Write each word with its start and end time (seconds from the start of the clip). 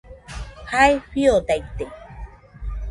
Jae 0.71 0.95
fiodaite 1.11 1.85